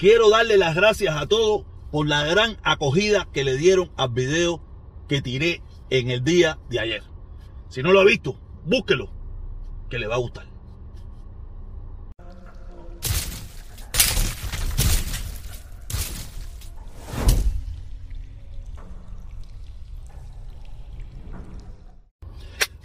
quiero 0.00 0.30
darle 0.30 0.56
las 0.56 0.74
gracias 0.74 1.14
a 1.14 1.26
todos 1.26 1.66
por 1.92 2.08
la 2.08 2.24
gran 2.24 2.56
acogida 2.62 3.28
que 3.34 3.44
le 3.44 3.58
dieron 3.58 3.90
al 3.98 4.08
video 4.08 4.62
que 5.08 5.20
tiré 5.20 5.62
en 5.90 6.10
el 6.10 6.24
día 6.24 6.58
de 6.70 6.80
ayer. 6.80 7.02
Si 7.68 7.82
no 7.82 7.92
lo 7.92 8.00
ha 8.00 8.04
visto, 8.04 8.40
búsquelo, 8.64 9.12
que 9.90 9.98
le 9.98 10.06
va 10.06 10.14
a 10.14 10.18
gustar. 10.18 10.49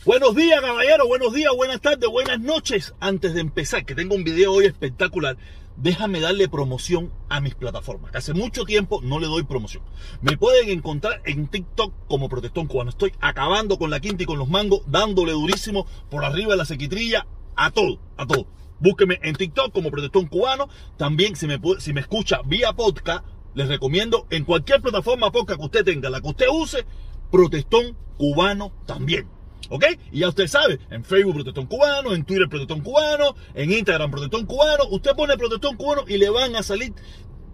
Buenos 0.05 0.35
días, 0.35 0.61
caballero. 0.61 1.07
Buenos 1.07 1.33
días, 1.33 1.51
buenas 1.55 1.81
tardes, 1.81 2.07
buenas 2.07 2.39
noches. 2.39 2.93
Antes 2.99 3.33
de 3.33 3.41
empezar, 3.41 3.85
que 3.85 3.95
tengo 3.95 4.13
un 4.13 4.23
video 4.23 4.53
hoy 4.53 4.65
espectacular, 4.65 5.35
déjame 5.77 6.19
darle 6.19 6.47
promoción 6.47 7.11
a 7.27 7.41
mis 7.41 7.55
plataformas. 7.55 8.11
Que 8.11 8.19
hace 8.19 8.35
mucho 8.35 8.65
tiempo 8.65 9.01
no 9.01 9.19
le 9.19 9.25
doy 9.25 9.41
promoción. 9.45 9.81
Me 10.21 10.37
pueden 10.37 10.69
encontrar 10.69 11.23
en 11.25 11.47
TikTok 11.47 11.91
como 12.07 12.29
Protestón 12.29 12.67
Cubano. 12.67 12.91
Estoy 12.91 13.13
acabando 13.19 13.79
con 13.79 13.89
la 13.89 13.99
quinta 13.99 14.21
y 14.21 14.25
con 14.27 14.37
los 14.37 14.47
mangos, 14.47 14.81
dándole 14.85 15.31
durísimo 15.31 15.87
por 16.11 16.23
arriba 16.23 16.51
de 16.51 16.57
la 16.57 16.65
sequitrilla 16.65 17.25
a 17.55 17.71
todo, 17.71 17.99
a 18.15 18.27
todo. 18.27 18.45
Búsqueme 18.79 19.19
en 19.23 19.35
TikTok 19.35 19.73
como 19.73 19.89
Protestón 19.89 20.27
Cubano. 20.27 20.69
También, 20.97 21.35
si 21.35 21.47
me, 21.47 21.59
si 21.79 21.93
me 21.93 22.01
escucha 22.01 22.41
vía 22.45 22.73
podcast, 22.73 23.25
les 23.55 23.67
recomiendo 23.67 24.27
en 24.29 24.45
cualquier 24.45 24.83
plataforma 24.83 25.31
podcast 25.31 25.59
que 25.59 25.65
usted 25.65 25.83
tenga, 25.83 26.11
la 26.11 26.21
que 26.21 26.27
usted 26.27 26.45
use, 26.51 26.85
Protestón 27.31 27.97
Cubano 28.19 28.71
también. 28.85 29.34
¿Ok? 29.69 29.85
Y 30.11 30.19
ya 30.19 30.29
usted 30.29 30.47
sabe, 30.47 30.79
en 30.89 31.03
Facebook 31.03 31.35
Protestón 31.35 31.65
Cubano, 31.67 32.13
en 32.13 32.23
Twitter 32.23 32.47
Protestón 32.47 32.81
Cubano, 32.81 33.35
en 33.53 33.71
Instagram 33.71 34.11
Protestón 34.11 34.45
Cubano, 34.45 34.85
usted 34.91 35.11
pone 35.15 35.37
Protestón 35.37 35.75
Cubano 35.75 36.03
y 36.07 36.17
le 36.17 36.29
van 36.29 36.55
a 36.55 36.63
salir 36.63 36.93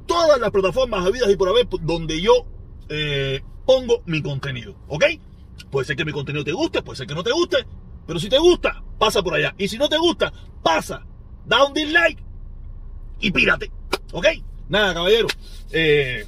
todas 0.05 0.39
las 0.39 0.51
plataformas 0.51 1.05
habidas 1.05 1.29
y 1.29 1.35
por 1.35 1.49
haber 1.49 1.67
donde 1.81 2.21
yo 2.21 2.45
eh, 2.89 3.41
pongo 3.65 4.01
mi 4.05 4.21
contenido. 4.21 4.75
¿Ok? 4.87 5.05
Puede 5.69 5.85
ser 5.85 5.95
que 5.95 6.05
mi 6.05 6.11
contenido 6.11 6.43
te 6.43 6.51
guste, 6.51 6.81
puede 6.81 6.97
ser 6.97 7.07
que 7.07 7.15
no 7.15 7.23
te 7.23 7.31
guste, 7.31 7.65
pero 8.05 8.19
si 8.19 8.29
te 8.29 8.37
gusta, 8.37 8.83
pasa 8.97 9.21
por 9.21 9.33
allá. 9.33 9.55
Y 9.57 9.67
si 9.67 9.77
no 9.77 9.87
te 9.87 9.97
gusta, 9.97 10.33
pasa, 10.63 11.05
da 11.45 11.65
un 11.65 11.73
dislike 11.73 12.21
y 13.19 13.31
pírate. 13.31 13.71
¿Ok? 14.11 14.27
Nada, 14.67 14.93
caballero. 14.93 15.27
Eh, 15.71 16.25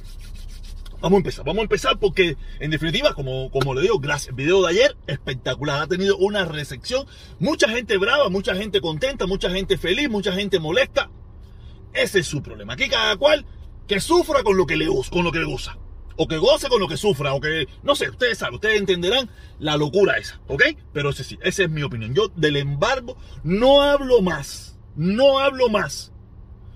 Vamos 1.04 1.18
a 1.18 1.20
empezar, 1.20 1.44
vamos 1.44 1.58
a 1.58 1.64
empezar 1.64 1.98
porque 1.98 2.38
en 2.60 2.70
definitiva, 2.70 3.12
como, 3.12 3.50
como 3.50 3.74
le 3.74 3.82
digo, 3.82 3.98
gracias, 3.98 4.30
el 4.30 4.36
video 4.36 4.62
de 4.62 4.70
ayer 4.70 4.96
espectacular, 5.06 5.82
ha 5.82 5.86
tenido 5.86 6.16
una 6.16 6.46
recepción, 6.46 7.06
mucha 7.38 7.68
gente 7.68 7.98
brava, 7.98 8.30
mucha 8.30 8.54
gente 8.54 8.80
contenta, 8.80 9.26
mucha 9.26 9.50
gente 9.50 9.76
feliz, 9.76 10.08
mucha 10.08 10.32
gente 10.32 10.58
molesta. 10.58 11.10
Ese 11.92 12.20
es 12.20 12.26
su 12.26 12.42
problema. 12.42 12.72
Aquí 12.72 12.88
cada 12.88 13.18
cual 13.18 13.44
que 13.86 14.00
sufra 14.00 14.42
con 14.42 14.56
lo 14.56 14.64
que 14.64 14.76
le 14.76 14.86
con 14.86 15.24
lo 15.24 15.30
que 15.30 15.40
le 15.40 15.44
gusta. 15.44 15.78
O 16.16 16.26
que 16.26 16.38
goce 16.38 16.70
con 16.70 16.80
lo 16.80 16.88
que 16.88 16.96
sufra, 16.96 17.34
o 17.34 17.40
que, 17.40 17.68
no 17.82 17.94
sé, 17.94 18.08
ustedes 18.08 18.38
saben, 18.38 18.54
ustedes 18.54 18.78
entenderán 18.78 19.28
la 19.58 19.76
locura 19.76 20.16
esa, 20.16 20.40
¿ok? 20.46 20.62
Pero 20.94 21.10
ese 21.10 21.22
sí, 21.22 21.38
esa 21.42 21.64
es 21.64 21.68
mi 21.68 21.82
opinión. 21.82 22.14
Yo 22.14 22.28
del 22.28 22.56
embargo 22.56 23.18
no 23.42 23.82
hablo 23.82 24.22
más, 24.22 24.78
no 24.96 25.38
hablo 25.38 25.68
más. 25.68 26.13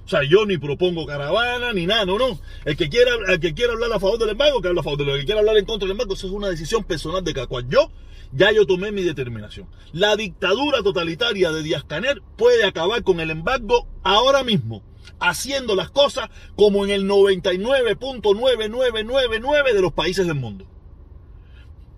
O 0.08 0.10
sea, 0.10 0.24
yo 0.24 0.44
ni 0.46 0.56
propongo 0.56 1.04
caravana 1.04 1.74
ni 1.74 1.84
nada, 1.84 2.06
no, 2.06 2.16
no. 2.16 2.40
El 2.64 2.78
que 2.78 2.88
quiera, 2.88 3.10
el 3.28 3.40
que 3.40 3.52
quiera 3.52 3.74
hablar 3.74 3.92
a 3.92 4.00
favor 4.00 4.18
del 4.18 4.30
embargo, 4.30 4.62
que 4.62 4.68
habla 4.68 4.80
a 4.80 4.82
favor 4.82 5.00
de 5.00 5.04
lo 5.04 5.14
que 5.18 5.26
quiera 5.26 5.40
hablar 5.40 5.58
en 5.58 5.66
contra 5.66 5.84
del 5.84 5.90
embargo, 5.90 6.14
eso 6.14 6.28
es 6.28 6.32
una 6.32 6.48
decisión 6.48 6.82
personal 6.82 7.22
de 7.22 7.34
cada 7.34 7.46
cual. 7.46 7.68
Yo 7.68 7.90
ya 8.32 8.50
yo 8.50 8.64
tomé 8.64 8.90
mi 8.90 9.02
determinación. 9.02 9.68
La 9.92 10.16
dictadura 10.16 10.82
totalitaria 10.82 11.52
de 11.52 11.62
Díaz 11.62 11.84
Canel 11.84 12.22
puede 12.38 12.64
acabar 12.64 13.02
con 13.02 13.20
el 13.20 13.30
embargo 13.30 13.86
ahora 14.02 14.44
mismo, 14.44 14.82
haciendo 15.20 15.74
las 15.74 15.90
cosas 15.90 16.30
como 16.56 16.86
en 16.86 16.90
el 16.90 17.06
99.9999 17.06 19.74
de 19.74 19.82
los 19.82 19.92
países 19.92 20.26
del 20.26 20.36
mundo. 20.36 20.64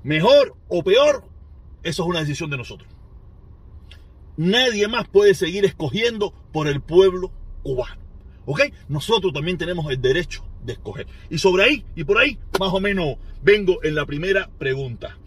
Mejor 0.03 0.57
o 0.67 0.83
peor, 0.83 1.29
eso 1.85 2.03
es 2.03 2.09
una 2.09 2.19
decisión 2.19 2.51
de 2.51 2.57
nosotros. 2.57 2.91
Nadie 4.37 4.89
más 4.89 5.07
puede 5.07 5.35
seguir 5.35 5.65
escogiendo 5.65 6.35
por 6.53 6.67
el 6.67 6.81
pueblo 6.81 7.31
cubano. 7.63 8.01
¿Ok? 8.47 8.63
Nosotros 8.89 9.33
también 9.33 9.59
tenemos 9.59 9.91
el 9.91 10.01
derecho 10.01 10.45
de 10.65 10.75
escoger. 10.75 11.07
Y 11.29 11.39
sobre 11.39 11.65
ahí, 11.65 11.85
y 11.95 12.05
por 12.05 12.19
ahí, 12.19 12.39
más 12.59 12.73
o 12.73 12.81
menos 12.81 13.17
vengo 13.43 13.83
en 13.83 13.95
la 13.95 14.07
primera 14.07 14.51
pregunta. 14.59 15.19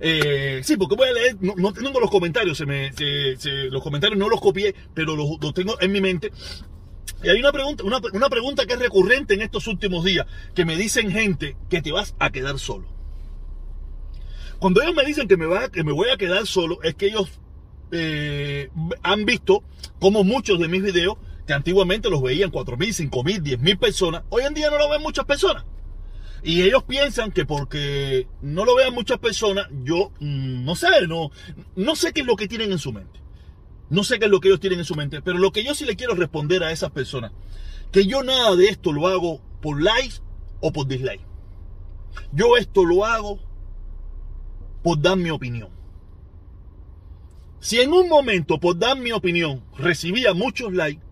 Eh, 0.00 0.62
sí, 0.64 0.76
porque 0.78 0.96
voy 0.96 1.08
a 1.08 1.12
leer, 1.12 1.36
no, 1.40 1.72
tengo 1.72 2.00
los 2.00 2.10
comentarios, 2.10 2.56
se 2.56 2.64
me, 2.64 2.90
los 3.70 3.82
comentarios 3.82 4.18
no 4.18 4.30
los 4.30 4.40
copié, 4.40 4.74
pero 4.94 5.14
los, 5.14 5.38
tengo 5.52 5.78
en 5.80 5.92
mi 5.92 6.00
mente. 6.00 6.32
Y 7.22 7.28
hay 7.28 7.38
una 7.38 7.52
pregunta, 7.52 7.84
una, 7.84 8.00
una, 8.14 8.30
pregunta 8.30 8.64
que 8.64 8.72
es 8.72 8.78
recurrente 8.78 9.34
en 9.34 9.42
estos 9.42 9.66
últimos 9.66 10.02
días, 10.04 10.26
que 10.54 10.64
me 10.64 10.76
dicen 10.76 11.10
gente 11.10 11.56
que 11.68 11.82
te 11.82 11.92
vas 11.92 12.14
a 12.18 12.30
quedar 12.30 12.58
solo. 12.58 12.88
Cuando 14.58 14.80
ellos 14.80 14.94
me 14.94 15.04
dicen 15.04 15.28
que 15.28 15.36
me, 15.36 15.46
va, 15.46 15.70
que 15.70 15.84
me 15.84 15.92
voy 15.92 16.08
a 16.08 16.16
quedar 16.16 16.46
solo, 16.46 16.82
es 16.82 16.94
que 16.94 17.06
ellos 17.06 17.28
eh, 17.92 18.70
han 19.02 19.24
visto 19.26 19.62
como 19.98 20.24
muchos 20.24 20.58
de 20.58 20.68
mis 20.68 20.82
videos 20.82 21.18
antiguamente 21.52 22.10
los 22.10 22.22
veían 22.22 22.50
4.000, 22.50 23.10
5.000, 23.10 23.58
10.000 23.58 23.78
personas, 23.78 24.22
hoy 24.28 24.44
en 24.44 24.54
día 24.54 24.70
no 24.70 24.78
lo 24.78 24.88
ven 24.88 25.02
muchas 25.02 25.24
personas. 25.24 25.64
Y 26.42 26.62
ellos 26.62 26.84
piensan 26.84 27.32
que 27.32 27.44
porque 27.44 28.26
no 28.40 28.64
lo 28.64 28.74
vean 28.74 28.94
muchas 28.94 29.18
personas, 29.18 29.68
yo 29.84 30.10
mm, 30.20 30.64
no 30.64 30.74
sé, 30.74 30.88
no, 31.06 31.30
no 31.76 31.96
sé 31.96 32.12
qué 32.12 32.22
es 32.22 32.26
lo 32.26 32.36
que 32.36 32.48
tienen 32.48 32.72
en 32.72 32.78
su 32.78 32.92
mente. 32.92 33.20
No 33.90 34.04
sé 34.04 34.18
qué 34.18 34.26
es 34.26 34.30
lo 34.30 34.40
que 34.40 34.48
ellos 34.48 34.60
tienen 34.60 34.78
en 34.78 34.84
su 34.84 34.94
mente, 34.94 35.20
pero 35.20 35.38
lo 35.38 35.52
que 35.52 35.64
yo 35.64 35.74
sí 35.74 35.84
le 35.84 35.96
quiero 35.96 36.14
responder 36.14 36.62
a 36.62 36.72
esas 36.72 36.92
personas, 36.92 37.32
que 37.92 38.06
yo 38.06 38.22
nada 38.22 38.56
de 38.56 38.66
esto 38.68 38.92
lo 38.92 39.08
hago 39.08 39.40
por 39.60 39.82
like 39.82 40.14
o 40.60 40.72
por 40.72 40.86
dislike. 40.86 41.26
Yo 42.32 42.56
esto 42.56 42.84
lo 42.84 43.04
hago 43.04 43.40
por 44.82 45.00
dar 45.00 45.16
mi 45.16 45.30
opinión. 45.30 45.68
Si 47.58 47.78
en 47.80 47.92
un 47.92 48.08
momento 48.08 48.58
por 48.58 48.78
dar 48.78 48.96
mi 48.98 49.12
opinión 49.12 49.62
recibía 49.76 50.32
muchos 50.32 50.72
likes, 50.72 51.02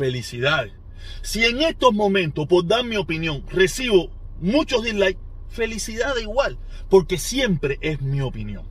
felicidades. 0.00 0.72
Si 1.20 1.44
en 1.44 1.60
estos 1.60 1.92
momentos, 1.92 2.46
por 2.46 2.66
dar 2.66 2.84
mi 2.84 2.96
opinión, 2.96 3.44
recibo 3.50 4.10
muchos 4.40 4.82
dislikes, 4.82 5.20
felicidades 5.50 6.22
igual, 6.22 6.58
porque 6.88 7.18
siempre 7.18 7.78
es 7.82 8.00
mi 8.00 8.22
opinión. 8.22 8.66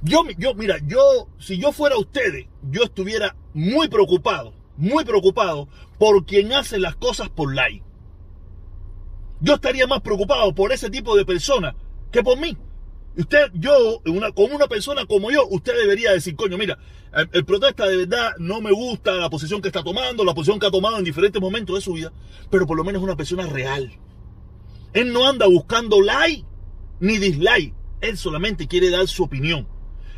Yo, 0.00 0.24
yo, 0.38 0.54
mira, 0.54 0.78
yo, 0.86 1.28
si 1.38 1.58
yo 1.58 1.70
fuera 1.70 1.98
ustedes, 1.98 2.46
yo 2.62 2.84
estuviera 2.84 3.36
muy 3.52 3.88
preocupado, 3.88 4.54
muy 4.78 5.04
preocupado 5.04 5.68
por 5.98 6.24
quien 6.24 6.54
hace 6.54 6.78
las 6.78 6.96
cosas 6.96 7.28
por 7.28 7.54
like. 7.54 7.84
Yo 9.40 9.54
estaría 9.56 9.86
más 9.86 10.00
preocupado 10.00 10.54
por 10.54 10.72
ese 10.72 10.88
tipo 10.88 11.14
de 11.14 11.26
personas 11.26 11.74
que 12.10 12.22
por 12.22 12.38
mí. 12.38 12.56
Usted, 13.16 13.50
yo, 13.54 14.02
como 14.34 14.54
una 14.54 14.66
persona 14.66 15.06
como 15.06 15.30
yo, 15.30 15.46
usted 15.48 15.74
debería 15.74 16.12
decir, 16.12 16.36
coño, 16.36 16.58
mira, 16.58 16.78
el, 17.32 17.46
protesta 17.46 17.86
de 17.86 17.96
verdad 17.96 18.32
no 18.38 18.60
me 18.60 18.72
gusta 18.72 19.12
la 19.12 19.30
posición 19.30 19.62
que 19.62 19.68
está 19.68 19.82
tomando, 19.82 20.22
la 20.22 20.34
posición 20.34 20.58
que 20.58 20.66
ha 20.66 20.70
tomado 20.70 20.98
en 20.98 21.04
diferentes 21.04 21.40
momentos 21.40 21.76
de 21.76 21.80
su 21.80 21.94
vida, 21.94 22.12
pero 22.50 22.66
por 22.66 22.76
lo 22.76 22.84
menos 22.84 23.00
es 23.00 23.04
una 23.04 23.16
persona 23.16 23.46
real. 23.46 23.90
Él 24.92 25.14
no 25.14 25.26
anda 25.26 25.46
buscando 25.46 26.02
like 26.02 26.44
ni 27.00 27.16
dislike, 27.16 27.74
él 28.02 28.18
solamente 28.18 28.68
quiere 28.68 28.90
dar 28.90 29.08
su 29.08 29.24
opinión. 29.24 29.66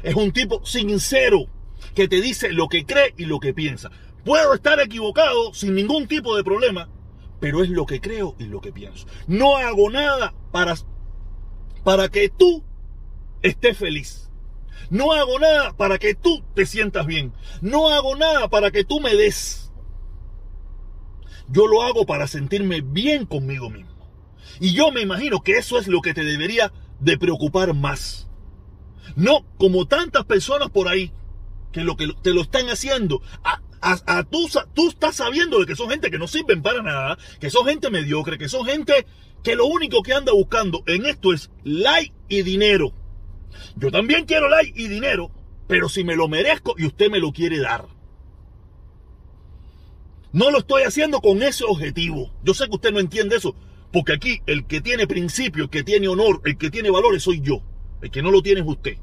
Es 0.03 0.17
un 0.17 0.33
tipo 0.33 0.65
sincero 0.67 1.47
que 1.95 2.09
te 2.09 2.21
dice 2.21 2.53
lo 2.53 2.69
que 2.69 2.85
cree 2.85 3.15
y 3.17 3.27
lo 3.27 3.39
que 3.39 3.55
piensa. 3.55 3.93
Puedo 4.25 4.55
estar 4.55 4.81
equivocado 4.81 5.55
sin 5.55 5.77
ningún 5.77 6.09
tipo 6.09 6.37
de 6.37 6.43
problema, 6.43 6.89
pero 7.39 7.63
es 7.63 7.71
lo 7.71 7.87
que 7.87 8.01
creo 8.01 8.35
y 8.41 8.45
lo 8.45 8.61
que 8.61 8.73
pienso. 8.73 9.07
No 9.29 9.57
hago 9.57 9.89
nada 9.89 10.35
para, 10.51 10.75
para 11.85 12.09
que 12.09 12.29
tú 12.29 12.65
esté 13.43 13.75
feliz. 13.75 14.31
No 14.91 15.13
hago 15.13 15.39
nada 15.39 15.77
para 15.77 15.99
que 15.99 16.15
tú 16.15 16.43
te 16.55 16.65
sientas 16.65 17.07
bien. 17.07 17.33
No 17.61 17.89
hago 17.89 18.17
nada 18.17 18.49
para 18.49 18.71
que 18.71 18.85
tú 18.85 19.01
me 19.01 19.15
des. 19.15 19.73
Yo 21.49 21.67
lo 21.67 21.83
hago 21.83 22.07
para 22.07 22.27
sentirme 22.27 22.81
bien 22.81 23.27
conmigo 23.27 23.71
mismo. 23.71 23.97
Y 24.61 24.73
yo 24.73 24.91
me 24.91 25.03
imagino 25.03 25.43
que 25.43 25.53
eso 25.53 25.79
es 25.79 25.89
lo 25.89 26.01
que 26.01 26.15
te 26.15 26.25
debería 26.25 26.73
de 27.01 27.19
preocupar 27.19 27.75
más. 27.75 28.29
No 29.17 29.47
como 29.57 29.87
tantas 29.87 30.25
personas 30.25 30.71
por 30.71 30.89
ahí 30.89 31.13
que 31.73 31.83
lo 31.83 31.97
que 31.97 32.09
te 32.23 32.33
lo 32.33 32.43
están 32.43 32.69
haciendo. 32.69 33.23
A, 33.45 33.61
a, 33.81 34.25
tú, 34.25 34.49
tú 34.75 34.89
estás 34.89 35.17
sabiendo 35.17 35.61
de 35.61 35.67
que 35.67 35.77
son 35.77 35.91
gente 35.91 36.11
que 36.11 36.19
no 36.19 36.27
sirven 36.27 36.63
para 36.63 36.83
nada, 36.83 37.19
que 37.41 37.51
son 37.51 37.67
gente 37.67 37.91
mediocre, 37.91 38.39
que 38.39 38.49
son 38.49 38.67
gente 38.67 39.07
que 39.43 39.55
lo 39.55 39.67
único 39.67 40.03
que 40.03 40.15
anda 40.15 40.33
buscando 40.33 40.83
en 40.87 41.07
esto 41.07 41.33
es 41.33 41.51
like 41.65 42.15
y 42.29 42.43
dinero. 42.43 42.93
Yo 43.77 43.91
también 43.91 44.25
quiero 44.25 44.49
like 44.49 44.81
y 44.81 44.89
dinero, 44.89 45.31
pero 45.67 45.89
si 45.89 46.05
me 46.05 46.17
lo 46.17 46.29
merezco 46.29 46.75
y 46.79 46.87
usted 46.87 47.11
me 47.11 47.21
lo 47.21 47.33
quiere 47.33 47.59
dar. 47.59 47.87
No 50.33 50.51
lo 50.51 50.59
estoy 50.59 50.83
haciendo 50.83 51.21
con 51.21 51.43
ese 51.43 51.65
objetivo. 51.65 52.31
Yo 52.45 52.55
sé 52.55 52.67
que 52.67 52.77
usted 52.77 52.93
no 52.93 53.01
entiende 53.01 53.37
eso, 53.37 53.55
porque 53.93 54.13
aquí 54.13 54.43
el 54.47 54.67
que 54.67 54.81
tiene 54.81 55.07
principio, 55.07 55.65
el 55.65 55.71
que 55.71 55.83
tiene 55.83 56.09
honor, 56.09 56.43
el 56.45 56.59
que 56.59 56.71
tiene 56.71 56.91
valores 56.91 57.23
soy 57.23 57.41
yo. 57.41 57.63
El 58.03 58.11
que 58.11 58.23
no 58.23 58.31
lo 58.31 58.43
tiene 58.43 58.61
es 58.61 58.67
usted. 58.67 58.99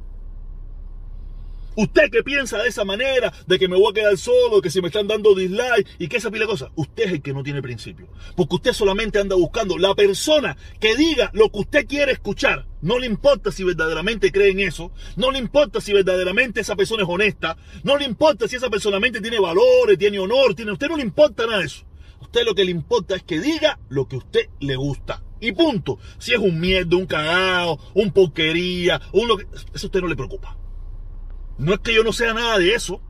Usted 1.77 2.09
que 2.09 2.23
piensa 2.23 2.57
de 2.61 2.69
esa 2.69 2.85
manera, 2.85 3.33
de 3.47 3.59
que 3.59 3.67
me 3.67 3.75
voy 3.75 3.91
a 3.91 3.93
quedar 3.93 4.17
solo, 4.17 4.61
que 4.61 4.69
si 4.69 4.81
me 4.81 4.87
están 4.87 5.07
dando 5.07 5.35
dislike 5.35 5.87
y 5.99 6.07
que 6.07 6.17
esa 6.17 6.31
pila 6.31 6.45
de 6.45 6.51
cosas, 6.51 6.69
usted 6.75 7.03
es 7.03 7.11
el 7.13 7.21
que 7.21 7.33
no 7.33 7.43
tiene 7.43 7.61
principio. 7.61 8.07
Porque 8.35 8.55
usted 8.55 8.73
solamente 8.73 9.19
anda 9.19 9.35
buscando 9.35 9.77
la 9.77 9.93
persona 9.95 10.57
que 10.79 10.95
diga 10.95 11.31
lo 11.33 11.49
que 11.49 11.59
usted 11.59 11.87
quiere 11.87 12.13
escuchar. 12.13 12.65
No 12.81 12.99
le 12.99 13.07
importa 13.07 13.51
si 13.51 13.63
verdaderamente 13.63 14.31
cree 14.31 14.51
en 14.51 14.59
eso, 14.59 14.91
no 15.15 15.31
le 15.31 15.39
importa 15.39 15.81
si 15.81 15.91
verdaderamente 15.91 16.61
esa 16.61 16.75
persona 16.75 17.03
es 17.03 17.09
honesta, 17.09 17.57
no 17.83 17.97
le 17.97 18.05
importa 18.05 18.47
si 18.47 18.55
esa 18.55 18.69
persona 18.69 18.99
tiene 19.21 19.39
valores, 19.39 19.97
tiene 19.97 20.19
honor, 20.19 20.55
tiene, 20.55 20.71
usted 20.71 20.87
no 20.87 20.97
le 20.97 21.03
importa 21.03 21.45
nada 21.45 21.59
de 21.59 21.65
eso. 21.65 21.85
Usted 22.21 22.43
lo 22.45 22.55
que 22.55 22.65
le 22.65 22.71
importa 22.71 23.15
es 23.15 23.23
que 23.23 23.39
diga 23.39 23.79
lo 23.89 24.07
que 24.07 24.15
a 24.15 24.19
usted 24.19 24.49
le 24.59 24.75
gusta. 24.75 25.23
Y 25.39 25.51
punto. 25.51 25.99
Si 26.17 26.33
es 26.33 26.39
un 26.39 26.59
miedo, 26.59 26.97
un 26.97 27.05
cagado, 27.05 27.79
un 27.93 28.11
porquería, 28.11 29.01
un 29.13 29.27
lo 29.27 29.37
que, 29.37 29.45
eso 29.73 29.85
a 29.85 29.87
usted 29.87 30.01
no 30.01 30.07
le 30.07 30.15
preocupa. 30.15 30.57
No 31.57 31.73
es 31.73 31.79
que 31.79 31.93
yo 31.93 32.03
no 32.03 32.13
sea 32.13 32.33
nada 32.33 32.57
de 32.57 32.73
eso, 32.73 33.01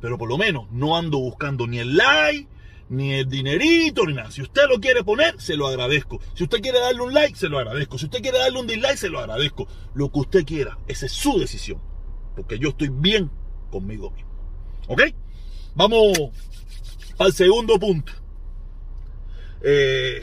pero 0.00 0.18
por 0.18 0.28
lo 0.28 0.36
menos 0.36 0.70
no 0.70 0.96
ando 0.96 1.18
buscando 1.18 1.66
ni 1.66 1.78
el 1.78 1.96
like, 1.96 2.48
ni 2.88 3.14
el 3.14 3.28
dinerito, 3.28 4.04
ni 4.04 4.14
nada. 4.14 4.30
Si 4.30 4.42
usted 4.42 4.62
lo 4.68 4.78
quiere 4.80 5.02
poner, 5.02 5.40
se 5.40 5.56
lo 5.56 5.66
agradezco. 5.66 6.20
Si 6.34 6.44
usted 6.44 6.60
quiere 6.60 6.80
darle 6.80 7.00
un 7.00 7.14
like, 7.14 7.36
se 7.36 7.48
lo 7.48 7.58
agradezco. 7.58 7.96
Si 7.98 8.04
usted 8.04 8.20
quiere 8.20 8.38
darle 8.38 8.60
un 8.60 8.66
dislike, 8.66 8.96
se 8.96 9.08
lo 9.08 9.20
agradezco. 9.20 9.66
Lo 9.94 10.10
que 10.12 10.18
usted 10.18 10.44
quiera, 10.44 10.78
esa 10.86 11.06
es 11.06 11.12
su 11.12 11.38
decisión. 11.38 11.80
Porque 12.36 12.58
yo 12.58 12.70
estoy 12.70 12.88
bien 12.88 13.30
conmigo 13.70 14.10
mismo. 14.10 14.30
¿Ok? 14.88 15.02
Vamos 15.74 16.18
al 17.18 17.32
segundo 17.32 17.78
punto. 17.78 18.12
Eh, 19.62 20.20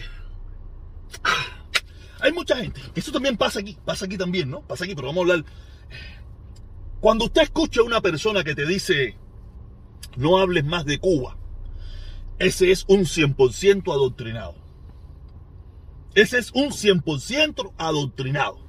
hay 2.20 2.32
mucha 2.34 2.58
gente, 2.58 2.82
eso 2.96 3.12
también 3.12 3.38
pasa 3.38 3.62
aquí, 3.62 3.78
pasa 3.86 4.06
aquí 4.06 4.18
también, 4.18 4.50
¿no? 4.50 4.62
Pasa 4.62 4.84
aquí, 4.84 4.94
pero 4.94 5.08
vamos 5.08 5.22
a 5.22 5.34
hablar 5.34 5.46
cuando 7.02 7.26
usted 7.26 7.44
escucha 7.44 7.82
a 7.82 7.86
una 7.86 8.02
persona 8.02 8.44
que 8.44 8.56
te 8.56 8.66
dice, 8.66 9.16
no 10.18 10.38
hables 10.38 10.66
más 10.66 10.86
de 10.86 11.00
Cuba, 11.00 11.38
ese 12.40 12.72
es 12.72 12.86
un 12.88 13.02
100% 13.02 13.92
adoctrinado. 13.92 14.56
Ese 16.16 16.40
es 16.40 16.52
un 16.54 16.72
100% 16.72 17.74
adoctrinado. 17.78 18.60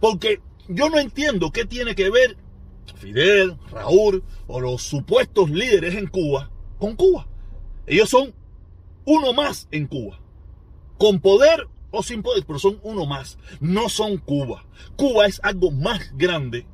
Porque 0.00 0.40
yo 0.68 0.88
no 0.88 0.98
entiendo 0.98 1.50
qué 1.50 1.64
tiene 1.64 1.94
que 1.94 2.10
ver 2.10 2.36
Fidel, 2.96 3.56
Raúl 3.70 4.24
o 4.46 4.60
los 4.60 4.82
supuestos 4.82 5.50
líderes 5.50 5.94
en 5.94 6.06
Cuba 6.06 6.50
con 6.78 6.96
Cuba. 6.96 7.26
Ellos 7.86 8.10
son 8.10 8.34
uno 9.04 9.32
más 9.32 9.68
en 9.70 9.86
Cuba. 9.86 10.20
Con 10.98 11.20
poder 11.20 11.68
o 11.90 12.02
sin 12.02 12.22
poder, 12.22 12.44
pero 12.46 12.58
son 12.58 12.78
uno 12.82 13.06
más. 13.06 13.38
No 13.60 13.88
son 13.88 14.18
Cuba. 14.18 14.64
Cuba 14.96 15.26
es 15.26 15.40
algo 15.42 15.70
más 15.70 16.16
grande 16.16 16.66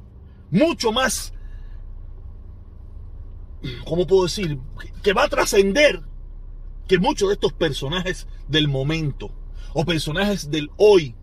mucho 0.54 0.92
más, 0.92 1.34
¿cómo 3.84 4.06
puedo 4.06 4.22
decir? 4.22 4.58
Que 5.02 5.12
va 5.12 5.24
a 5.24 5.28
trascender 5.28 6.00
que 6.86 6.98
muchos 6.98 7.28
de 7.28 7.34
estos 7.34 7.52
personajes 7.52 8.28
del 8.46 8.68
momento 8.68 9.30
o 9.72 9.84
personajes 9.84 10.50
del 10.50 10.70
hoy. 10.76 11.16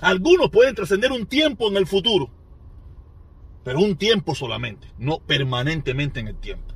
Algunos 0.00 0.48
pueden 0.50 0.74
trascender 0.74 1.12
un 1.12 1.26
tiempo 1.26 1.68
en 1.68 1.76
el 1.76 1.86
futuro, 1.86 2.30
pero 3.62 3.80
un 3.80 3.96
tiempo 3.96 4.34
solamente, 4.34 4.90
no 4.98 5.18
permanentemente 5.18 6.20
en 6.20 6.28
el 6.28 6.36
tiempo. 6.36 6.74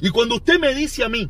Y 0.00 0.10
cuando 0.10 0.36
usted 0.36 0.60
me 0.60 0.74
dice 0.74 1.02
a 1.02 1.08
mí, 1.08 1.28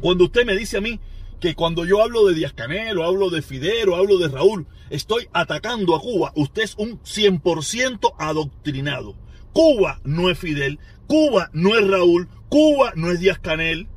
cuando 0.00 0.24
usted 0.24 0.46
me 0.46 0.56
dice 0.56 0.78
a 0.78 0.80
mí 0.80 0.98
que 1.40 1.54
cuando 1.54 1.84
yo 1.84 2.02
hablo 2.02 2.26
de 2.26 2.34
Díaz 2.34 2.52
Canel 2.52 2.98
o 2.98 3.04
hablo 3.04 3.30
de 3.30 3.42
Fidel 3.42 3.88
o 3.88 3.96
hablo 3.96 4.18
de 4.18 4.28
Raúl, 4.28 4.66
estoy 4.90 5.28
atacando 5.32 5.94
a 5.94 6.00
Cuba. 6.00 6.32
Usted 6.34 6.62
es 6.62 6.74
un 6.76 7.00
100% 7.02 8.14
adoctrinado. 8.18 9.14
Cuba 9.52 10.00
no 10.04 10.30
es 10.30 10.38
Fidel, 10.38 10.78
Cuba 11.06 11.50
no 11.52 11.76
es 11.76 11.86
Raúl, 11.86 12.28
Cuba 12.48 12.92
no 12.94 13.10
es 13.10 13.20
Díaz 13.20 13.38
Canel. 13.38 13.88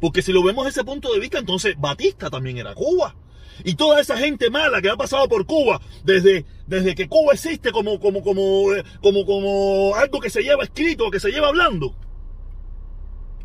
Porque 0.00 0.22
si 0.22 0.32
lo 0.32 0.42
vemos 0.42 0.64
desde 0.64 0.80
ese 0.80 0.86
punto 0.86 1.12
de 1.12 1.20
vista, 1.20 1.38
entonces 1.38 1.76
Batista 1.78 2.30
también 2.30 2.58
era 2.58 2.74
Cuba. 2.74 3.14
Y 3.62 3.74
toda 3.74 4.00
esa 4.00 4.16
gente 4.16 4.50
mala 4.50 4.82
que 4.82 4.90
ha 4.90 4.96
pasado 4.96 5.28
por 5.28 5.46
Cuba 5.46 5.80
desde, 6.02 6.44
desde 6.66 6.94
que 6.94 7.08
Cuba 7.08 7.34
existe 7.34 7.72
como, 7.72 8.00
como, 8.00 8.22
como, 8.22 8.72
eh, 8.74 8.82
como, 9.00 9.24
como 9.24 9.94
algo 9.94 10.18
que 10.20 10.28
se 10.28 10.42
lleva 10.42 10.64
escrito, 10.64 11.10
que 11.10 11.20
se 11.20 11.30
lleva 11.30 11.48
hablando. 11.48 11.94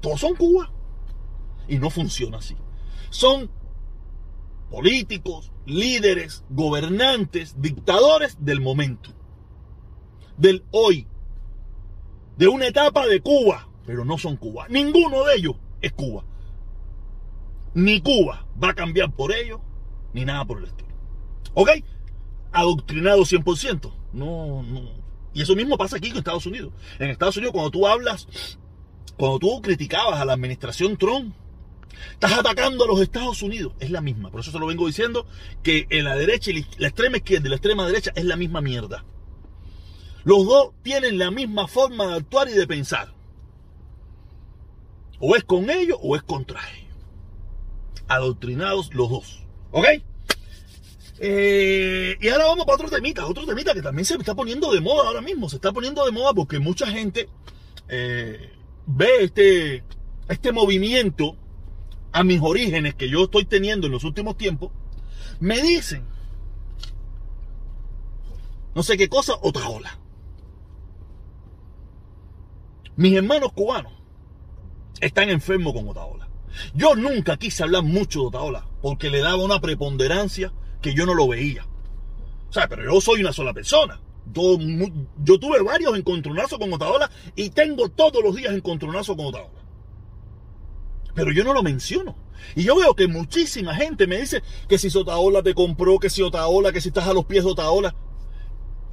Todos 0.02 0.22
son 0.22 0.36
Cuba. 0.36 0.72
Y 1.68 1.78
no 1.78 1.92
funciona 1.92 2.38
así 2.38 2.56
son 3.10 3.50
políticos, 4.70 5.52
líderes, 5.66 6.44
gobernantes, 6.50 7.62
dictadores 7.62 8.38
del 8.40 8.62
momento, 8.62 9.12
del 10.38 10.64
hoy, 10.72 11.08
de 12.38 12.48
una 12.48 12.68
etapa 12.68 13.08
de 13.08 13.22
Cuba, 13.22 13.70
pero 13.86 14.06
no 14.06 14.18
son 14.18 14.38
Cuba. 14.38 14.68
Ninguno 14.70 15.24
de 15.26 15.36
ellos 15.36 15.56
es 15.82 15.92
Cuba. 15.94 16.24
Ni 17.74 18.02
Cuba 18.02 18.48
va 18.62 18.70
a 18.70 18.76
cambiar 18.76 19.12
por 19.12 19.34
ellos, 19.34 19.60
ni 20.14 20.26
nada 20.26 20.46
por 20.46 20.60
el 20.60 20.66
estilo. 20.66 20.90
¿Ok? 21.54 21.70
Adoctrinado 22.52 23.22
100%. 23.22 23.92
No, 24.14 24.64
no. 24.64 24.82
Y 25.34 25.42
eso 25.42 25.56
mismo 25.56 25.78
pasa 25.78 25.98
aquí 25.98 26.10
en 26.10 26.18
Estados 26.18 26.46
Unidos. 26.46 26.74
En 26.98 27.10
Estados 27.10 27.38
Unidos, 27.38 27.54
cuando 27.54 27.72
tú 27.72 27.88
hablas, 27.88 28.28
cuando 29.18 29.40
tú 29.40 29.62
criticabas 29.62 30.20
a 30.20 30.26
la 30.26 30.34
administración 30.34 30.98
Trump, 30.98 31.36
Estás 32.14 32.34
atacando 32.34 32.84
a 32.84 32.88
los 32.88 33.02
Estados 33.02 33.42
Unidos. 33.42 33.74
Es 33.80 33.92
la 33.92 34.02
misma. 34.02 34.30
Por 34.32 34.42
eso 34.42 34.52
se 34.52 34.60
lo 34.60 34.68
vengo 34.68 34.88
diciendo 34.88 35.26
que 35.64 35.88
en 35.90 36.06
la 36.06 36.16
derecha 36.16 36.52
y 36.52 36.66
la 36.78 36.88
extrema 36.88 37.18
izquierda 37.18 37.48
y 37.48 37.50
la 37.50 37.56
extrema 37.56 37.86
derecha 37.86 38.12
es 38.16 38.26
la 38.26 38.36
misma 38.36 38.62
mierda. 38.62 39.06
Los 40.24 40.46
dos 40.46 40.72
tienen 40.84 41.18
la 41.18 41.32
misma 41.32 41.68
forma 41.68 42.08
de 42.08 42.16
actuar 42.16 42.50
y 42.50 42.54
de 42.54 42.68
pensar. 42.68 43.14
O 45.20 45.36
es 45.36 45.44
con 45.44 45.70
ellos 45.70 45.98
o 46.02 46.16
es 46.16 46.24
contra 46.24 46.62
ellos. 46.76 46.96
Adoctrinados 48.08 48.94
los 48.94 49.10
dos. 49.10 49.44
¿Ok? 49.72 49.86
Eh, 51.22 52.18
y 52.22 52.30
ahora 52.30 52.46
vamos 52.46 52.66
para 52.66 52.76
otro 52.76 52.90
temita, 52.90 53.26
otro 53.26 53.46
temita 53.46 53.74
que 53.74 53.82
también 53.82 54.06
se 54.06 54.16
está 54.16 54.36
poniendo 54.36 54.72
de 54.72 54.82
moda 54.82 55.08
ahora 55.08 55.22
mismo. 55.22 55.50
Se 55.50 55.58
está 55.58 55.72
poniendo 55.72 56.06
de 56.06 56.12
moda 56.12 56.34
porque 56.34 56.60
mucha 56.60 56.88
gente 56.88 57.30
eh, 57.90 58.52
ve 58.86 59.24
este, 59.24 59.84
este 60.28 60.52
movimiento 60.52 61.36
a 62.12 62.24
mis 62.24 62.42
orígenes 62.42 62.96
que 62.96 63.10
yo 63.10 63.26
estoy 63.26 63.46
teniendo 63.46 63.88
en 63.88 63.94
los 63.94 64.04
últimos 64.04 64.38
tiempos, 64.38 64.72
me 65.40 65.62
dicen, 65.62 66.06
no 68.76 68.84
sé 68.84 68.98
qué 68.98 69.10
cosa, 69.10 69.34
otra 69.42 69.70
ola. 69.70 69.98
Mis 72.96 73.16
hermanos 73.16 73.54
cubanos 73.54 73.94
están 75.00 75.30
enfermos 75.30 75.74
con 75.74 75.88
Otaola. 75.88 76.28
Yo 76.74 76.96
nunca 76.96 77.38
quise 77.38 77.64
hablar 77.64 77.84
mucho 77.84 78.22
de 78.22 78.28
Otaola 78.28 78.66
porque 78.82 79.10
le 79.10 79.20
daba 79.20 79.44
una 79.44 79.62
preponderancia 79.62 80.52
que 80.82 80.94
yo 80.94 81.06
no 81.06 81.14
lo 81.14 81.28
veía. 81.28 81.66
O 82.50 82.54
sea, 82.54 82.68
pero 82.68 82.84
yo 82.84 83.00
soy 83.00 83.22
una 83.22 83.32
sola 83.32 83.54
persona. 83.54 84.02
Yo, 84.34 84.58
yo 85.24 85.40
tuve 85.40 85.62
varios 85.62 85.98
encontronazos 85.98 86.60
con 86.60 86.74
Otaola 86.74 87.10
y 87.36 87.52
tengo 87.52 87.90
todos 87.90 88.24
los 88.24 88.36
días 88.36 88.54
encontronazos 88.54 89.16
con 89.16 89.28
Otaola 89.28 89.59
pero 91.20 91.34
yo 91.34 91.44
no 91.44 91.54
lo 91.54 91.62
menciono. 91.62 92.16
Y 92.56 92.64
yo 92.64 92.78
veo 92.78 92.96
que 92.96 93.10
muchísima 93.10 93.76
gente 93.76 94.08
me 94.08 94.22
dice 94.22 94.42
que 94.70 94.78
si 94.78 94.88
Otaola 94.98 95.44
te 95.44 95.54
compró, 95.54 96.00
que 96.00 96.10
si 96.10 96.22
Otaola, 96.22 96.72
que 96.72 96.80
si 96.80 96.88
estás 96.88 97.10
a 97.10 97.14
los 97.14 97.26
pies 97.26 97.44
de 97.44 97.52
Otaola. 97.52 97.94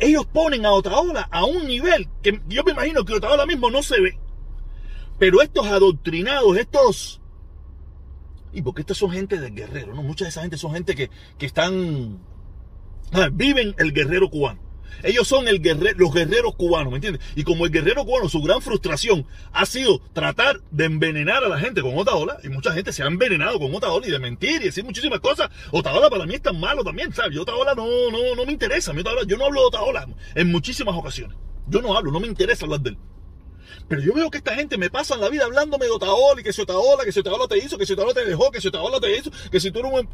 Ellos 0.00 0.26
ponen 0.26 0.66
a 0.66 0.72
Otaola 0.72 1.28
a 1.30 1.44
un 1.44 1.68
nivel 1.68 2.08
que 2.22 2.42
yo 2.48 2.64
me 2.64 2.72
imagino 2.72 3.04
que 3.04 3.14
Otaola 3.14 3.46
mismo 3.46 3.70
no 3.70 3.80
se 3.80 4.00
ve. 4.00 4.18
Pero 5.20 5.40
estos 5.40 5.68
adoctrinados, 5.68 6.56
estos... 6.56 7.20
Y 8.52 8.62
porque 8.62 8.80
estos 8.80 8.98
son 8.98 9.12
gente 9.12 9.38
del 9.38 9.54
guerrero, 9.54 9.94
¿no? 9.94 10.02
Mucha 10.02 10.24
de 10.24 10.30
esa 10.30 10.42
gente 10.42 10.58
son 10.58 10.72
gente 10.72 10.96
que, 10.96 11.10
que 11.38 11.46
están... 11.46 12.18
Viven 13.34 13.72
el 13.78 13.92
guerrero 13.92 14.28
cubano. 14.30 14.65
Ellos 15.02 15.26
son 15.28 15.48
el 15.48 15.62
los 15.96 16.14
guerreros 16.14 16.54
cubanos, 16.54 16.90
¿me 16.90 16.96
entiendes? 16.96 17.22
Y 17.34 17.44
como 17.44 17.64
el 17.66 17.72
guerrero 17.72 18.04
cubano, 18.04 18.28
su 18.28 18.40
gran 18.42 18.60
frustración 18.62 19.26
ha 19.52 19.66
sido 19.66 20.00
tratar 20.12 20.60
de 20.70 20.84
envenenar 20.84 21.44
a 21.44 21.48
la 21.48 21.58
gente 21.58 21.82
con 21.82 21.96
Otaola, 21.96 22.38
y 22.42 22.48
mucha 22.48 22.72
gente 22.72 22.92
se 22.92 23.02
ha 23.02 23.06
envenenado 23.06 23.58
con 23.58 23.74
Otaola 23.74 24.06
y 24.06 24.10
de 24.10 24.18
mentir 24.18 24.62
y 24.62 24.66
decir 24.66 24.84
muchísimas 24.84 25.20
cosas. 25.20 25.50
Otaola 25.70 26.08
para 26.10 26.26
mí 26.26 26.34
es 26.34 26.42
tan 26.42 26.58
malo 26.58 26.84
también, 26.84 27.12
¿sabes? 27.12 27.34
Yo 27.34 27.42
Otaola 27.42 27.74
no, 27.74 27.86
no, 28.10 28.34
no 28.34 28.46
me 28.46 28.52
interesa. 28.52 28.92
yo 29.26 29.36
no 29.36 29.44
hablo 29.44 29.60
de 29.60 29.66
Otaola 29.66 30.06
en 30.34 30.50
muchísimas 30.50 30.94
ocasiones. 30.94 31.36
Yo 31.68 31.82
no 31.82 31.96
hablo, 31.96 32.12
no 32.12 32.20
me 32.20 32.26
interesa 32.26 32.64
hablar 32.64 32.80
de 32.80 32.90
él. 32.90 32.98
Pero 33.88 34.00
yo 34.00 34.14
veo 34.14 34.30
que 34.30 34.38
esta 34.38 34.54
gente 34.54 34.78
me 34.78 34.90
pasa 34.90 35.14
en 35.14 35.20
la 35.20 35.28
vida 35.28 35.44
hablándome 35.44 35.86
de 35.86 35.92
Otaola 35.92 36.40
y 36.40 36.44
que 36.44 36.52
si 36.52 36.62
Otaola, 36.62 37.04
que 37.04 37.12
si 37.12 37.20
Otaola 37.20 37.46
te 37.46 37.58
hizo, 37.58 37.78
que 37.78 37.86
si 37.86 37.92
Otaola 37.92 38.14
te 38.14 38.24
dejó, 38.24 38.50
que 38.50 38.60
si 38.60 38.68
Otaola 38.68 39.00
te 39.00 39.16
hizo, 39.16 39.30
que 39.50 39.60
si 39.60 39.70
tú 39.70 39.80
eres 39.80 39.92
un 39.92 40.08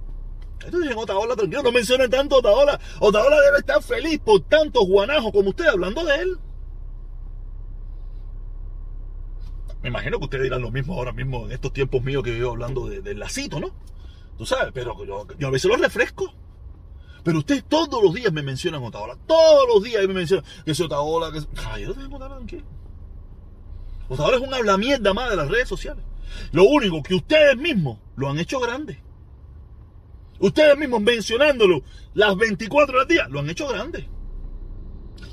entonces 0.64 0.90
en 0.90 0.98
Otaola, 0.98 1.36
tranquilo, 1.36 1.62
no 1.62 1.72
mencionen 1.72 2.10
tanto 2.10 2.36
Otaola. 2.36 2.78
Otaola 3.00 3.40
debe 3.40 3.58
estar 3.58 3.82
feliz 3.82 4.20
por 4.20 4.40
tantos 4.42 4.86
guanajos 4.86 5.32
como 5.32 5.50
usted 5.50 5.66
hablando 5.66 6.04
de 6.04 6.16
él. 6.16 6.38
Me 9.82 9.88
imagino 9.88 10.18
que 10.18 10.24
ustedes 10.24 10.44
dirán 10.44 10.62
lo 10.62 10.70
mismo 10.70 10.94
ahora 10.94 11.12
mismo 11.12 11.46
en 11.46 11.52
estos 11.52 11.72
tiempos 11.72 12.02
míos 12.02 12.22
que 12.22 12.30
vivo 12.30 12.50
hablando 12.50 12.86
del 12.86 13.18
lacito, 13.18 13.58
¿no? 13.58 13.70
Tú 14.38 14.46
sabes, 14.46 14.70
pero 14.72 14.96
yo, 15.04 15.26
a 15.46 15.50
veces 15.50 15.70
lo 15.70 15.76
refresco. 15.76 16.32
Pero 17.24 17.38
ustedes 17.38 17.64
todos 17.64 18.02
los 18.02 18.14
días 18.14 18.32
me 18.32 18.42
mencionan 18.42 18.82
Otaola. 18.82 19.16
Todos 19.26 19.68
los 19.72 19.82
días 19.82 20.06
me 20.06 20.14
mencionan 20.14 20.44
que 20.64 20.74
soy 20.74 20.86
Otaola. 20.86 21.32
Que... 21.32 21.40
Ay, 21.66 21.82
yo 21.82 21.94
tengo 21.94 22.16
Otaola 22.16 22.36
tranquilo. 22.36 22.64
Otaola 24.08 24.36
es 24.36 24.42
un 24.42 24.54
habla 24.54 24.76
mierda 24.76 25.14
más 25.14 25.30
de 25.30 25.36
las 25.36 25.48
redes 25.48 25.68
sociales. 25.68 26.04
Lo 26.52 26.64
único 26.64 27.02
que 27.02 27.14
ustedes 27.14 27.56
mismos 27.56 27.98
lo 28.16 28.28
han 28.28 28.38
hecho 28.38 28.60
grande. 28.60 29.02
Ustedes 30.42 30.76
mismos 30.76 31.00
mencionándolo 31.00 31.84
las 32.14 32.36
24 32.36 32.96
horas 32.96 33.06
del 33.06 33.16
día 33.16 33.28
lo 33.28 33.38
han 33.38 33.48
hecho 33.48 33.68
grande. 33.68 34.08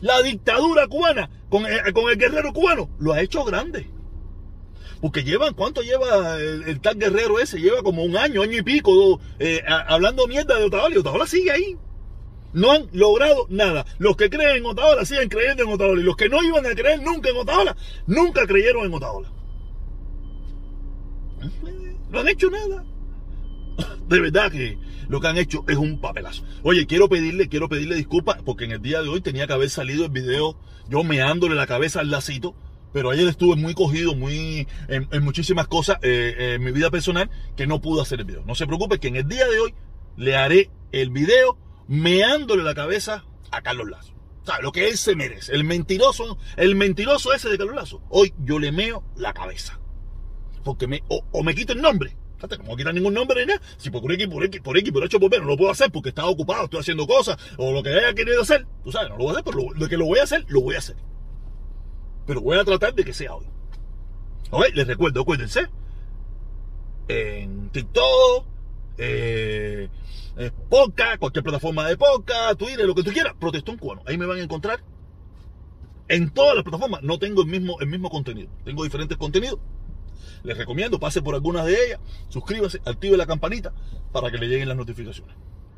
La 0.02 0.22
dictadura 0.22 0.88
cubana 0.88 1.30
con 1.50 1.66
el, 1.66 1.92
con 1.94 2.10
el 2.12 2.18
guerrero 2.18 2.54
cubano 2.54 2.92
lo 3.00 3.14
ha 3.14 3.22
hecho 3.22 3.44
grande. 3.44 3.90
Porque 5.02 5.24
llevan, 5.24 5.56
¿cuánto 5.56 5.82
lleva 5.82 6.38
el, 6.38 6.80
tal 6.80 7.00
guerrero 7.00 7.40
ese? 7.40 7.60
Lleva 7.60 7.82
como 7.82 8.04
un 8.04 8.18
año, 8.18 8.44
año 8.44 8.58
y 8.60 8.62
pico, 8.62 9.20
eh, 9.40 9.64
hablando 9.66 10.28
mierda 10.28 10.60
de 10.60 10.66
Otaola 10.66 10.94
y 10.94 11.00
Otaola 11.00 11.26
sigue 11.26 11.52
ahí. 11.52 11.78
No 12.54 12.72
han 12.72 12.88
logrado 12.92 13.48
nada. 13.50 13.88
Los 13.98 14.16
que 14.16 14.30
creen 14.30 14.58
en 14.58 14.66
Otaola 14.68 15.06
siguen 15.06 15.30
creyendo 15.30 15.64
en 15.64 15.70
Otaola. 15.70 16.02
Y 16.02 16.04
los 16.04 16.18
que 16.18 16.30
no 16.30 16.44
iban 16.44 16.68
a 16.68 16.76
creer 16.76 17.02
nunca 17.02 17.30
en 17.30 17.38
Otaola, 17.38 17.76
nunca 18.06 18.46
creyeron 18.46 18.86
en 18.86 18.94
Otaola. 18.94 19.32
No 22.12 22.20
han 22.20 22.28
hecho 22.28 22.52
nada. 22.52 22.86
De 24.08 24.20
verdad 24.20 24.52
que 24.52 24.78
lo 25.10 25.20
que 25.20 25.28
han 25.28 25.38
hecho 25.38 25.66
es 25.68 25.76
un 25.76 26.00
papelazo. 26.00 26.46
Oye, 26.64 26.88
quiero 26.88 27.10
pedirle, 27.10 27.50
quiero 27.50 27.68
pedirle 27.68 27.96
disculpas 27.96 28.42
porque 28.46 28.64
en 28.64 28.72
el 28.72 28.82
día 28.82 29.02
de 29.02 29.10
hoy 29.10 29.20
tenía 29.20 29.48
que 29.48 29.54
haber 29.54 29.70
salido 29.70 30.06
el 30.06 30.12
video 30.12 30.58
yo 30.88 31.04
meándole 31.04 31.56
la 31.56 31.68
cabeza 31.68 32.00
al 32.00 32.10
lacito 32.10 32.56
pero 32.92 33.12
ayer 33.12 33.28
estuve 33.28 33.56
muy 33.56 33.74
cogido, 33.74 34.16
muy 34.16 34.68
en, 34.88 35.24
muchísimas 35.24 35.68
cosas 35.68 35.98
eh, 36.02 36.56
en 36.56 36.64
mi 36.64 36.72
vida 36.72 36.90
personal 36.90 37.30
que 37.56 37.68
no 37.68 37.82
pude 37.82 38.02
hacer 38.02 38.20
el 38.20 38.26
video. 38.26 38.44
No 38.46 38.56
se 38.56 38.66
preocupe 38.66 39.00
que 39.00 39.10
en 39.10 39.16
el 39.16 39.28
día 39.28 39.48
de 39.48 39.60
hoy 39.60 39.74
le 40.18 40.36
haré 40.36 40.72
el 40.92 41.12
video 41.12 41.58
meándole 41.88 42.64
la 42.64 42.74
cabeza 42.74 43.26
a 43.52 43.62
Carlos 43.62 43.90
Lazo. 43.90 44.14
Sea, 44.44 44.60
lo 44.62 44.72
que 44.72 44.88
él 44.88 44.98
se 44.98 45.16
merece. 45.16 45.54
El 45.54 45.64
mentiroso, 45.64 46.38
el 46.58 46.76
mentiroso 46.76 47.34
ese 47.34 47.50
de 47.50 47.58
Carlos 47.58 47.76
Lazo. 47.76 48.02
Hoy 48.10 48.34
yo 48.40 48.58
le 48.58 48.72
meo 48.72 49.04
la 49.16 49.34
cabeza. 49.34 49.80
Porque 50.64 50.88
me, 50.88 51.04
o, 51.08 51.44
me 51.44 51.56
quito 51.56 51.74
el 51.74 51.82
nombre. 51.82 52.16
Fíjate, 52.40 52.58
no 52.64 52.76
quitar 52.76 52.94
ningún 52.94 53.14
nombre 53.14 53.42
ni 53.42 53.48
nada. 53.48 53.62
Si 53.78 53.90
por 53.90 54.12
X, 54.12 54.28
por 54.28 54.44
X, 54.44 54.62
por 54.62 54.78
X, 54.78 54.92
por 54.92 55.04
hecho 55.04 55.20
por 55.20 55.30
B, 55.30 55.40
no 55.40 55.46
lo 55.46 55.58
puedo 55.58 55.72
hacer 55.72 55.92
porque 55.92 56.10
estaba 56.10 56.30
ocupado, 56.30 56.66
estoy 56.66 56.80
haciendo 56.80 57.06
cosas, 57.06 57.38
o 57.58 57.72
lo 57.72 57.84
que 57.84 57.90
haya 57.90 58.14
querido 58.14 58.42
hacer, 58.42 58.66
tú 58.84 58.92
sabes, 58.92 59.10
no 59.10 59.18
lo 59.18 59.26
voy 59.26 59.30
a 59.30 59.40
hacer, 59.40 59.44
pero 59.44 59.74
lo 59.74 59.88
que 59.88 59.98
lo 59.98 60.06
voy 60.06 60.20
a 60.20 60.24
hacer, 60.24 60.46
lo 60.48 60.62
voy 60.62 60.76
a 60.76 60.80
hacer 60.80 60.96
pero 62.30 62.42
voy 62.42 62.60
a 62.60 62.64
tratar 62.64 62.94
de 62.94 63.04
que 63.04 63.12
sea 63.12 63.34
hoy. 63.34 63.48
Ok, 64.52 64.66
les 64.76 64.86
recuerdo, 64.86 65.22
acuérdense, 65.22 65.68
en 67.08 67.72
TikTok, 67.72 68.46
eh, 69.00 69.90
podcast, 70.70 71.18
cualquier 71.18 71.44
plataforma 71.44 71.88
de 71.88 71.98
podcast, 71.98 72.60
Twitter, 72.60 72.86
lo 72.86 72.94
que 72.94 73.02
tú 73.02 73.12
quieras, 73.12 73.34
Protestón 73.40 73.78
Cubano. 73.78 74.04
Ahí 74.06 74.16
me 74.16 74.28
van 74.28 74.38
a 74.38 74.44
encontrar 74.44 74.84
en 76.08 76.30
todas 76.30 76.54
las 76.54 76.64
plataformas. 76.64 77.02
No 77.02 77.18
tengo 77.18 77.42
el 77.42 77.48
mismo, 77.48 77.80
el 77.80 77.88
mismo 77.88 78.12
contenido, 78.12 78.52
tengo 78.64 78.84
diferentes 78.84 79.18
contenidos. 79.18 79.60
Les 80.44 80.58
recomiendo, 80.58 81.00
pase 81.00 81.22
por 81.22 81.36
algunas 81.36 81.66
de 81.66 81.74
ellas, 81.74 82.00
suscríbase, 82.30 82.82
active 82.86 83.18
la 83.18 83.28
campanita 83.28 83.74
para 84.12 84.32
que 84.32 84.38
le 84.38 84.48
lleguen 84.48 84.68
las 84.68 84.78
notificaciones. 84.78 85.36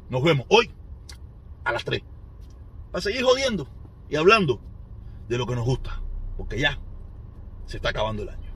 Nos 0.10 0.24
vemos 0.24 0.46
hoy 0.50 0.72
a 1.64 1.72
las 1.72 1.84
3. 1.84 2.02
Para 2.92 3.02
seguir 3.02 3.24
jodiendo 3.24 3.68
y 4.10 4.16
hablando 4.16 4.60
de 5.28 5.38
lo 5.38 5.48
que 5.48 5.56
nos 5.56 5.66
gusta 5.66 6.02
porque 6.42 6.60
ya 6.60 6.80
se 7.66 7.78
está 7.78 7.90
acabando 7.90 8.24
el 8.24 8.30
año. 8.30 8.51